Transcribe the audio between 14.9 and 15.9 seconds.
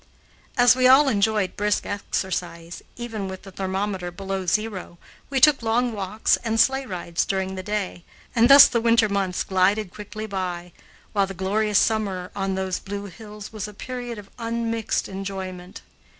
enjoyment.